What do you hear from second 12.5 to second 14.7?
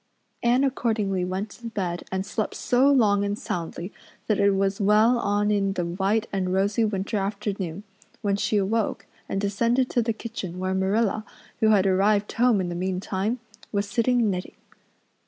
in the meantime, was sitting knitting.